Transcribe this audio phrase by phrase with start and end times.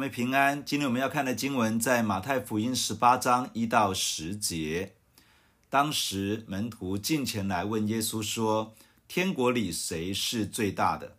[0.00, 0.64] 妹平安。
[0.64, 4.94] 今天我们要看的经文在马太福音十八章一到十节。
[5.68, 8.74] 当时门徒进前来问耶稣说
[9.06, 11.18] ：“天国里谁是最大的？”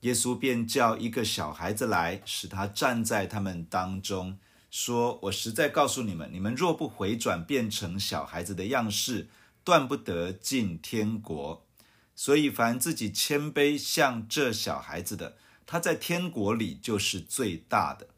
[0.00, 4.36] 耶稣便叫一个小孩子来，使他站在他们当中，
[4.70, 9.30] 说：“我实在告诉你们，你们若不回转，变成小孩子的样式，
[9.64, 11.66] 断不得进天国。
[12.14, 15.38] 所以凡自己谦卑像这小孩子的，”
[15.72, 18.08] 他在天国里就是最大的。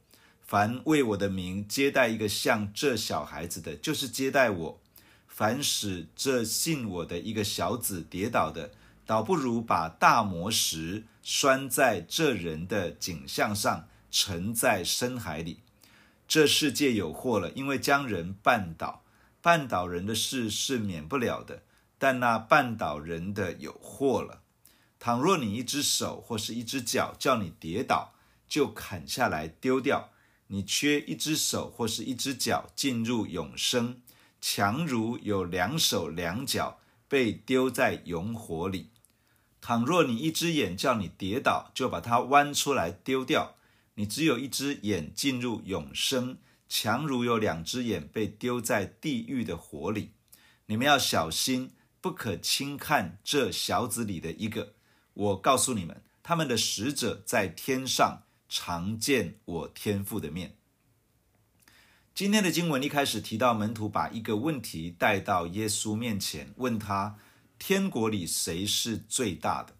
[0.40, 4.80] 凡为我的名接待一个像这小孩子的，就是接待我。
[5.28, 8.70] 凡使这信我的一个小子跌倒的，
[9.04, 15.60] 倒不如把大磨石拴在这人的颈项上，沉在深海里。
[16.26, 19.02] 这世界有祸了，因为将人绊倒。
[19.42, 21.62] 绊倒人的事是免不了的，
[21.98, 24.41] 但那绊倒人的有祸了。
[25.04, 28.14] 倘若你一只手或是一只脚叫你跌倒，
[28.46, 30.10] 就砍下来丢掉。
[30.46, 34.00] 你缺一只手或是一只脚进入永生，
[34.40, 38.90] 强如有两手两脚被丢在永火里。
[39.60, 43.56] 倘若你一只眼叫你跌倒，就把它剜出来丢掉。
[43.94, 50.12] 你只有一只眼进入永生，强如有两只眼被丢在地狱的火里。
[50.66, 54.74] 你们要小心，不可轻看这小子里的一个。
[55.14, 60.56] 我告诉你们，他们的使者在天上常见我天父的面。
[62.14, 67.16] 今天的经文一开始提到，门徒把一个问题带到耶稣面前，问他：
[67.58, 69.74] 天国里谁是最大的？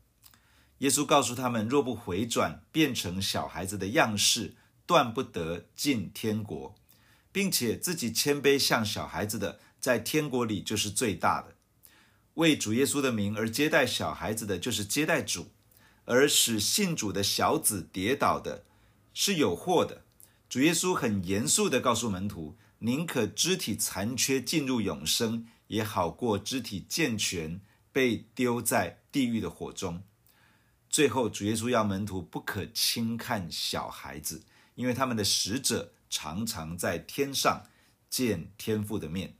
[0.78, 6.74] 耶稣告诉他们，若不回转，变成小孩子的样式，断不得进天国，
[7.30, 11.54] 并且自己谦卑像小孩子的，在天国里就是最大的。
[12.34, 15.50] 为主耶稣的名而接待小孩子的，就是接待主；
[16.04, 18.64] 而使信主的小子跌倒的，
[19.12, 20.04] 是有祸的。
[20.48, 27.60] 主耶稣很严肃地告诉门徒：宁可肢体残缺进入永生，也好过肢体健全
[27.92, 30.02] 被丢在地狱的火中。
[30.88, 34.42] 最后，主耶稣要门徒不可轻看小孩子，
[34.74, 37.64] 因为他们的使者常常在天上
[38.10, 39.36] 见天父的面。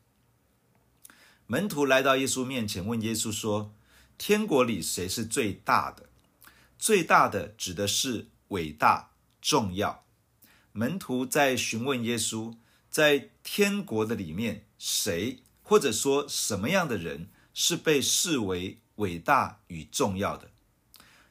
[1.53, 3.75] 门徒来到耶稣面前，问耶稣说
[4.17, 6.09] ：“天国里谁是最大的？
[6.79, 9.11] 最大的指的是伟大、
[9.43, 10.07] 重要。”
[10.73, 12.57] 门徒在询问耶稣，
[12.89, 20.49] 在天国的里面，谁或者说什么样的人是被视为伟大与重要的？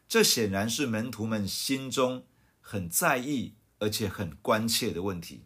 [0.08, 2.28] 这显然是门徒们心中
[2.59, 5.42] 很在意而且很关切的问题。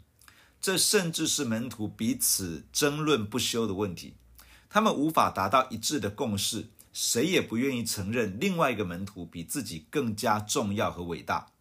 [0.60, 4.16] 这甚至是门徒彼此争论不休的问题。
[4.76, 11.54] 他们无法达到一致的共识，谁也不愿意承认另外一个门徒比自己更加重要和伟大。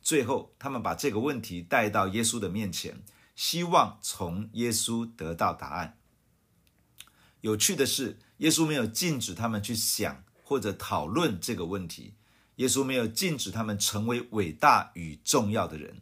[0.00, 3.02] 最后，他们把这个问题带到耶稣的面前，
[3.34, 5.98] 希望从耶稣得到答案。
[7.40, 12.14] 有趣的是，耶稣没有禁止他们去想或者讨论这个问题，
[12.54, 16.00] 耶稣没有禁止他们成为伟大与重要的人，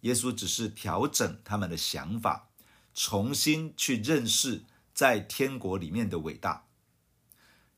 [0.00, 2.48] 耶稣只是调整他们的想法，
[2.92, 4.64] 重新去认识。
[5.00, 6.66] 在天国里面的伟大，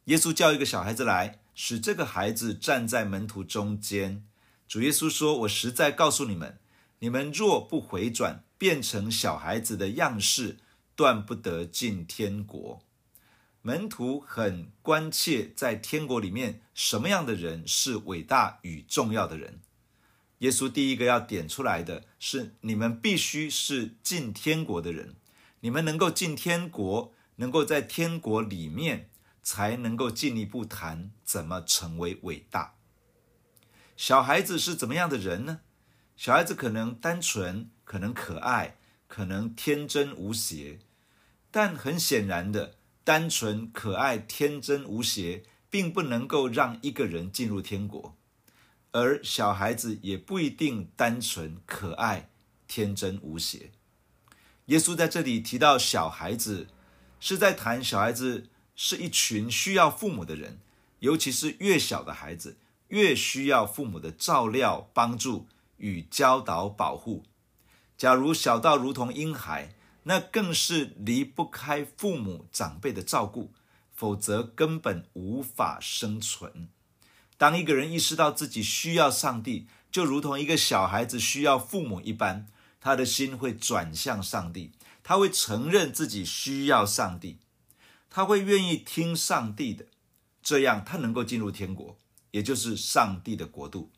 [0.06, 4.26] 耶稣叫一个小孩子来，使这个孩子站在门徒中间。
[4.66, 6.58] 主耶稣说：“我实在告诉你们，
[6.98, 10.58] 你们若不回转，变成小孩子的样式，
[10.96, 12.82] 断不得进天国。”
[13.62, 19.60] 门徒很关切，在天国里面，什么样的人是伟大与重要的人？
[20.38, 25.14] 耶稣第一个要点出来的是：你们必须是进天国的人。
[25.64, 29.08] 你们能够进天国，能够在天国里面，
[29.44, 32.74] 才能够进一步谈怎么成为伟大。
[33.96, 35.60] 小孩子是怎么样的人呢？
[36.16, 38.76] 小孩子可能单纯，可能可爱，
[39.06, 40.80] 可能天真无邪。
[41.52, 48.16] 但很显然的，单纯、可爱、天真无邪，并不能够让一个人进入天国。
[48.90, 52.30] 而小孩子也不一定单纯、可爱、
[52.66, 53.70] 天真无邪。
[54.72, 56.66] 耶稣在这里提到小孩子，
[57.20, 60.60] 是在谈小孩子是一群需要父母的人，
[61.00, 62.56] 尤其是越小的孩子，
[62.88, 65.46] 越需要父母的照料、帮助
[65.76, 67.22] 与教导、保护。
[67.98, 69.74] 假如小到如同婴孩，
[70.04, 73.52] 那更是离不开父母长辈的照顾，
[73.94, 76.70] 否则根本无法生存。
[77.36, 82.46] 当一个人意识到自己需要上帝，就如同一个小孩子需要父母一般。
[82.82, 84.72] 他的心会转向上帝，
[85.04, 87.38] 他会承认自己需要上帝，
[88.10, 89.86] 他会愿意听上帝的，
[90.42, 91.96] 这样他能够进入天国，
[92.32, 93.92] 也就是上帝的国度。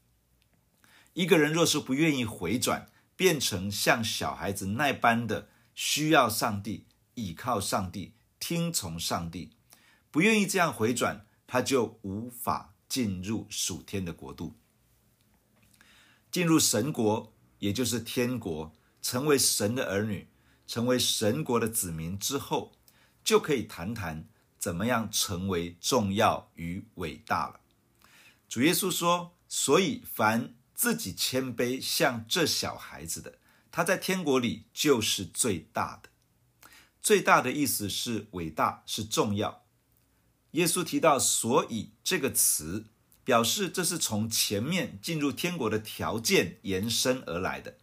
[1.15, 2.87] 一个人若是不愿意回转，
[3.17, 6.85] 变成像小孩子那般的需要上帝、
[7.15, 9.51] 倚靠上帝、听从上帝，
[10.11, 14.55] 不愿意这样回转，他就无法进入属天的国度。
[16.31, 17.33] 进入神国，
[17.65, 20.29] 也就是天国，成为神的儿女，
[20.67, 22.73] 成为神国的子民之后，
[23.25, 24.29] 就可以谈谈
[24.59, 27.61] 怎么样成为重要与伟大了。
[28.49, 33.39] 主耶稣说：“所以凡。”自己谦卑像这小孩子的，
[33.71, 36.09] 他在天国里就是最大的。
[37.01, 39.63] 最大的意思是伟大，是重要。
[40.51, 42.87] 耶稣提到“所以”这个词，
[43.25, 47.77] 表示这是从前面进入天国的条件延伸而来的。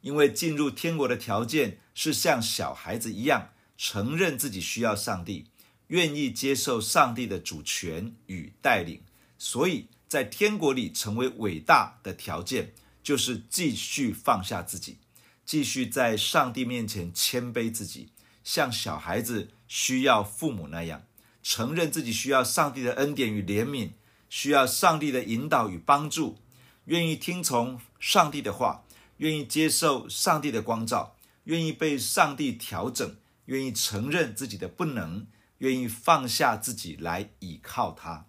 [0.00, 5.46] 因为进入天国的条件是像小孩子一样，承认自己需要上帝，
[5.88, 9.02] 愿意接受上帝的主权与带领，
[9.38, 9.88] 所以。
[10.08, 14.96] 在天国里成为伟大的条件，就是继续放下自己，
[15.44, 18.08] 继续在上帝面前谦卑自己，
[18.42, 21.04] 像小孩子需要父母那样，
[21.42, 23.90] 承认自己需要上帝的恩典与怜悯，
[24.28, 26.38] 需要上帝的引导与帮助，
[26.84, 28.84] 愿意听从上帝的话，
[29.18, 33.16] 愿意接受上帝的光照，愿意被上帝调整，
[33.46, 35.26] 愿意承认自己的不能，
[35.58, 38.26] 愿意放下自己来倚靠他。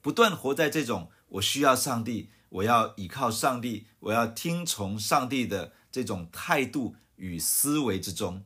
[0.00, 8.44] 不断活在这种我需要上帝，我要依靠上帝，我要听从上帝的这种态度与思维之中，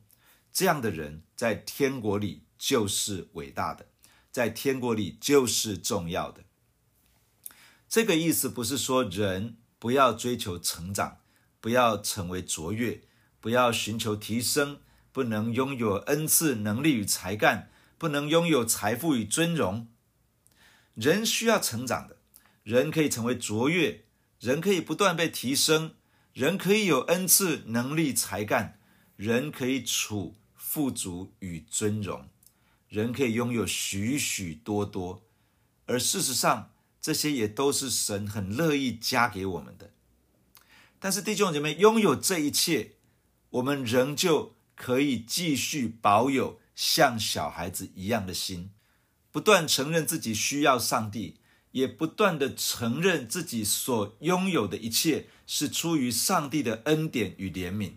[0.51, 3.87] 这样的人在天国里就是伟大的，
[4.35, 6.43] 在天国里就是重要的。
[7.87, 11.19] 这个意思不是说人不要追求成长，
[11.61, 13.03] 不要成为卓越，
[13.39, 14.81] 不要寻求提升，
[15.13, 19.87] 不能拥有恩赐、能力与才干，不能拥有财富与尊荣。
[20.95, 22.17] 人需要成长的，
[22.63, 24.03] 人可以成为卓越，
[24.41, 25.93] 人可以不断被提升，
[26.33, 28.77] 人可以有恩赐、能力、才干，
[29.15, 32.27] 人可以处富足与尊荣，
[32.95, 35.21] 人可以拥有许许多多，
[35.85, 36.71] 而事实上，
[37.01, 39.91] 这些也都是神很乐意加给我们的。
[40.97, 42.93] 但是弟兄姐妹，拥有这一切，
[43.49, 48.71] 我们仍旧可以继续保有像小孩子一样的心。
[49.29, 51.41] 不断承认自己需要上帝，
[51.71, 57.95] 也不断地承认自己所拥有的一切是出于上帝的恩典与怜悯。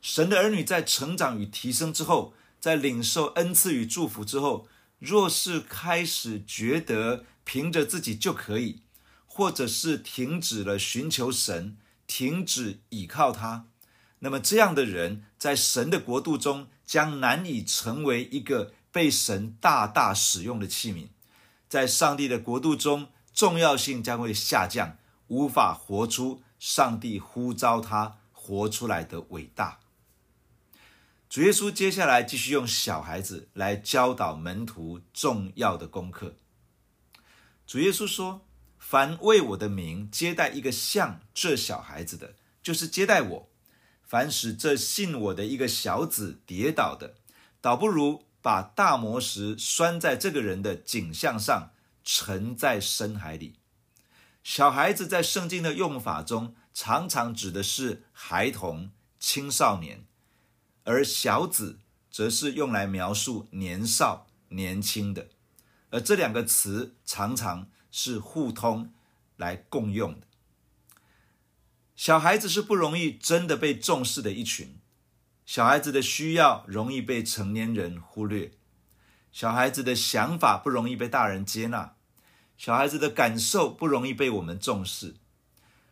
[0.00, 2.32] 神的儿女在成长与提升之后，
[2.62, 4.68] 在领受恩赐与祝福之后，
[5.00, 8.82] 若是开始觉得凭着自己就可以，
[9.26, 11.76] 或者是停止了寻求神，
[12.06, 13.66] 停止倚靠他，
[14.20, 18.72] 那么这样的人在神的国度中将难以成为一个。
[18.92, 21.08] 被神大大使用的器皿，
[21.66, 24.98] 在上帝的国度中，重要性将会下降，
[25.28, 29.78] 无法活出上帝呼召他活出来的伟大。
[31.32, 36.36] 主耶稣接下来继续用小孩子来教导门徒重要的功课。
[37.66, 38.46] 主耶稣说
[38.78, 43.48] ：“凡为我的名接待一个像这小孩子的，就是接待我；
[44.02, 47.14] 凡使这信我的一个小子跌倒的，
[47.62, 51.70] 倒不如。”把大磨石拴在这个人的颈项上，
[52.04, 53.54] 沉在深海里。
[54.44, 60.04] 小孩子在圣经的用法中，常常指的是孩童、青少年，
[60.84, 61.78] 而小子
[62.10, 65.28] 则是用来描述年少、年轻的。
[65.90, 68.92] 而这两个词常常是互通
[69.36, 70.26] 来共用的。
[71.94, 74.78] 小孩子是不容易真的被重视的一群。
[75.44, 78.52] 小孩子的需要容易被成年人忽略，
[79.30, 81.96] 小孩子的想法不容易被大人接纳，
[82.56, 85.16] 小孩子的感受不容易被我们重视。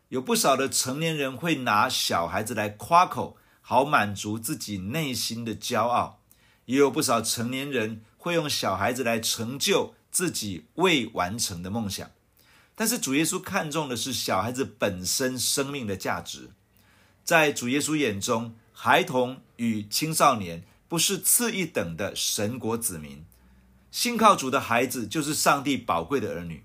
[0.08, 3.36] 有不少的成年人会拿小孩子来夸口，
[3.70, 6.18] 好满足自己内心的骄傲；
[6.64, 12.10] 也有不少成年人会用小孩子来成就自己未完成的梦想。
[12.74, 16.50] 但是主耶稣看重的是小孩子本身生命的价值，
[17.22, 18.56] 在主耶稣眼中。
[18.72, 23.24] 孩童与青少年不是次一等的神国子民，
[23.92, 26.64] 信靠主的孩子就是上帝宝贵的儿女。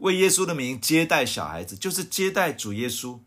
[0.00, 3.20] 为耶稣的名接待小孩子，就是接待主耶稣。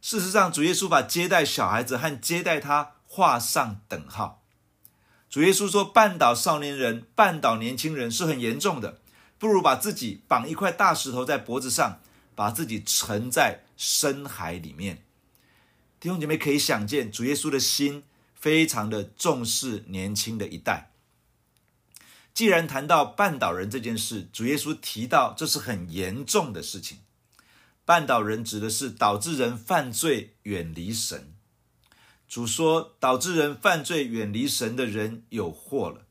[0.00, 4.42] 事实上，主耶稣把接待小孩子和接待他画上等号。
[5.28, 9.00] 主耶稣说：“绊倒少年人、绊倒年轻人是很严重的，
[9.38, 12.00] 不如把自己绑一块大石头在脖子上，
[12.34, 15.04] 把自己沉在深海里面。”
[16.00, 20.92] 弟兄姐妹可以想见，主耶稣的心非常的重视年轻的一代。
[22.32, 26.98] 既然谈到绊倒人这件事，主耶稣提到这是很严重的事情。
[27.88, 31.32] 绊倒人指的是导致人犯罪、远离神。
[32.28, 36.04] 主说，导致人犯罪、远离神的人有祸了。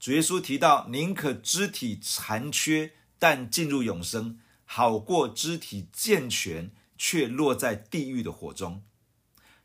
[0.00, 8.82] 主耶稣提到，宁可肢体残缺，但进入永生，好过肢体健全，却落在地狱的火中。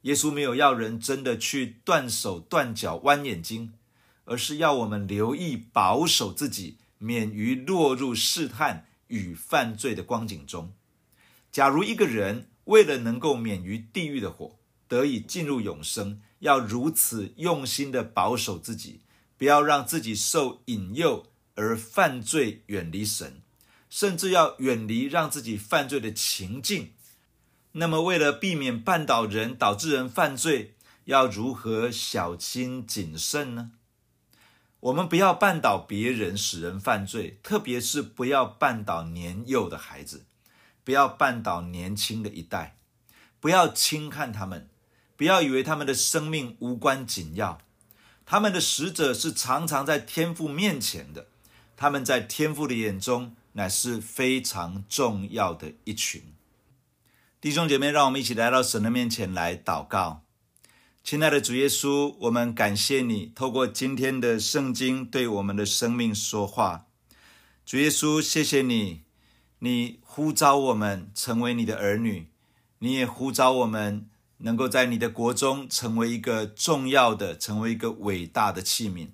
[0.02, 3.74] 耶稣没有要人真的去断手断脚、弯眼睛，
[4.26, 10.74] 而是要我们留意保守自己，免于落入试探与犯罪的光景中。
[11.52, 19.02] 假如一个人为了能够免于地狱的火，得以进入永生，要如此用心的保守自己，
[19.38, 23.42] 不要让自己受引诱而犯罪，远离神，
[23.90, 26.94] 甚至要远离让自己犯罪的情境。
[27.74, 33.72] 那么，为了避免绊倒人，导致人犯罪，要如何小心谨慎呢？
[34.80, 40.26] 我们不要绊倒别人，使人犯罪，特别是不要绊倒年幼的孩子，
[40.84, 42.78] 不要绊倒年轻的一代，
[43.40, 44.70] 不要轻看他们，
[45.16, 47.60] 不要以为他们的生命无关紧要。
[48.26, 51.28] 他们的使者是常常在天父面前的，
[51.76, 56.34] 他们在天父的眼中乃是非常重要的一群。
[57.42, 60.24] 弟兄姐妹，让我们一起来到神的面前来祷告。
[61.04, 66.86] 亲爱的主耶稣，我们感谢你透过今天的圣经对我们的生命说话。
[67.66, 69.02] 主耶稣，谢谢你，
[69.64, 72.30] 你呼召我们成为你的儿女，
[72.80, 79.10] 你也呼召我们能够在你的国中成为一个重要的、成为一个伟大的器皿。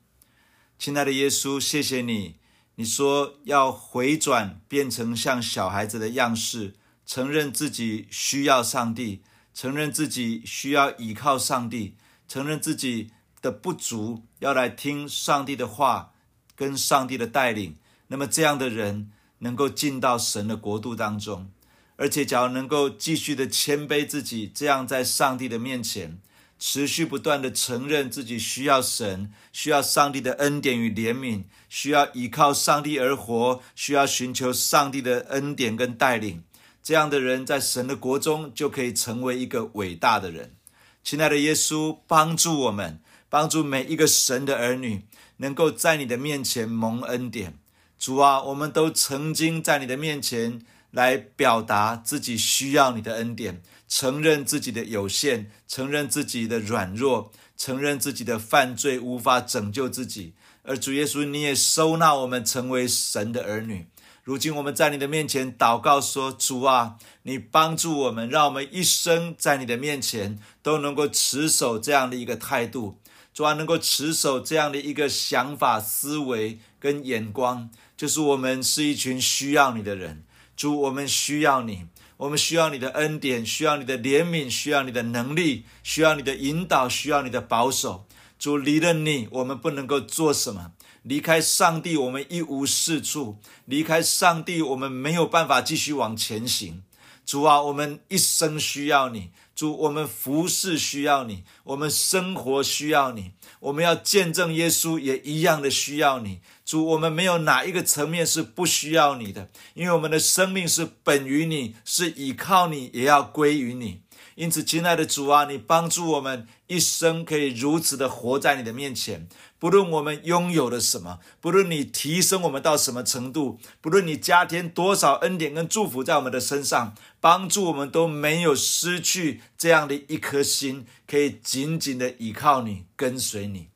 [0.79, 2.35] 亲爱的耶稣，谢谢你，
[2.75, 6.75] 你说要回转，变成像小孩子的样式。
[7.05, 9.23] 承认自己需要上帝，
[9.53, 11.95] 承认自己需要依靠上帝，
[12.27, 13.11] 承认自己
[13.41, 16.13] 的不足，要来听上帝的话，
[16.55, 17.75] 跟上帝的带领。
[18.07, 21.49] 那么这样的人能够进到神的国度当中，
[21.95, 26.19] 而且假如能够继续的谦卑自己，这样在上帝的面前
[26.59, 36.43] 持续不断的承认自己需要神，需要上帝的恩典与怜悯，需要依靠上帝而活，需要寻求上帝的恩典跟带领。
[36.81, 40.55] 这样的人在神的国中就可以成为一个伟大的人。
[41.03, 45.05] 亲爱的耶稣，帮助我们，帮助每一个神的儿女，
[45.37, 47.59] 能够在你的面前蒙恩典。
[47.99, 50.61] 主啊，我们都曾经在你的面前
[50.91, 60.33] 来表达自己需要你的恩典，承认自己的有限，承认自己的软弱，承认自己的犯罪无法拯救自己。
[60.63, 63.87] 而主耶稣，你也收纳我们成为神的儿女。
[64.23, 72.99] 如今我们在你的面前祷告说：“主啊，你帮助我们，让我们一生在你的面前都能够持守这样的一个态度。
[73.33, 80.23] 主啊，能够持守这样的一个想法、思维跟眼光，就是我们是一群需要你的人。
[80.55, 81.87] 主，我们需要你，
[82.17, 88.07] 我们需要你的恩典，需要你的怜悯，需要你的能力，需要你的引导，需要你的保守。
[88.37, 90.73] 主，离了你，我们不能够做什么。”
[91.03, 96.83] 离开上帝，我们一无是处；离开上帝，我们没有办法继续往前行。
[97.27, 106.39] 主啊，我们一生需要你；主，我们服侍需要你；我们生活需要你；我们要见证耶稣，也一样的需要你。
[106.65, 113.99] 主，我们没有哪一个层面是不需要你的，因为我们的生命是本于你，是倚靠你，也要归于你。
[114.35, 119.27] 因此，亲爱的主啊，你帮助我们一生可以如此的活在你的面前。
[119.59, 133.69] 不论我们拥有了什么，不论你提升我们到什么程度，不论你加添多少恩典跟祝福在我们的身上，帮助我们都没有失去这样的一颗心，可以紧紧的依靠你，跟随你。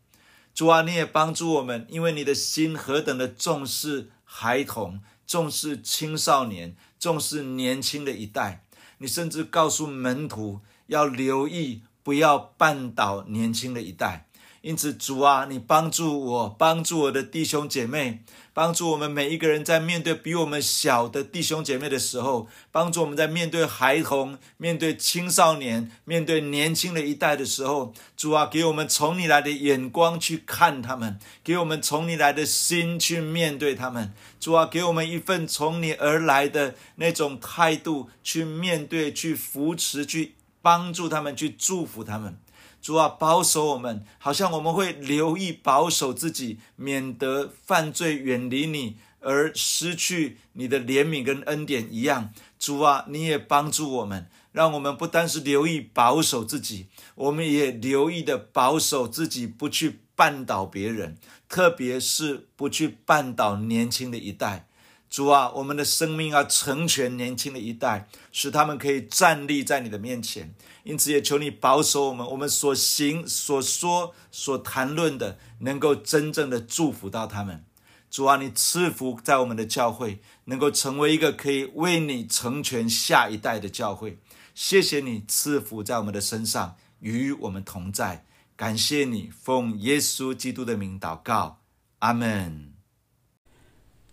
[0.54, 8.64] 主啊，你也帮助我们，因为你的心何等的重视孩童，重视青少年，重视年轻的一代。
[9.00, 14.28] 你甚至告诉门徒要留意，不要绊倒年轻的一代。
[14.62, 34.14] 因此，主啊，你帮助我，帮助我的弟兄姐妹，帮助我们每一个人在面对比我们小的弟兄姐妹的时候，帮助我们在面对孩童、面对青少年、面对年轻的一代的时候，主啊，给我们从你来的眼光去看他们，给我们从你来的心去面对他们。
[34.40, 42.38] 主啊，给我们一份从你而来的那种态度去面对、去扶持、去帮助他们、去祝福他们。
[42.82, 52.34] 主啊，保守我们，好像我们会留意保守自己，免得犯罪远离你而失去你的怜悯跟恩典一样。
[52.58, 64.68] 主啊，你也帮助我们，让我们不单是留意保守自己，我们也留意的保守自己，不去绊倒别人，特别是不去绊倒年轻的一代。
[65.12, 70.56] 主啊，我们的生命要成全年轻的一代，使他们可以站立在你的面前。
[70.84, 77.66] 因此，也求你保守我们，我们所行、所说、所谈论的，能够真正的祝福到他们。
[78.10, 84.18] 主啊，你赐福在我们的教会，能够成为一个可以为你成全下一代的教会。
[84.56, 88.26] 谢谢你赐福在我们的身上，与我们同在。
[88.56, 91.60] 感谢你，奉耶稣基督的名祷告，
[92.00, 92.71] 阿门。